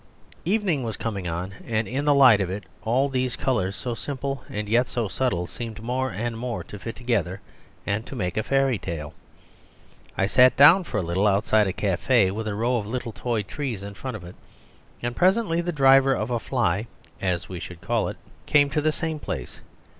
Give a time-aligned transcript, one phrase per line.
[0.45, 4.43] Evening was coming on and in the light of it all these colours so simple
[4.49, 7.39] and yet so subtle seemed more and more to fit together
[7.85, 9.13] and make a fairy tale.
[10.17, 13.43] I sat down for a little outside a café with a row of little toy
[13.43, 14.35] trees in front of it,
[15.03, 16.87] and presently the driver of a fly
[17.21, 19.61] (as we should call it) came to the same place.